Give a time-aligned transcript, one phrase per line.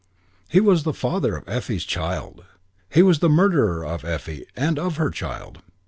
[0.49, 2.43] He was the father of Effie's child;
[2.89, 5.61] he was the murderer of Effie and of her child!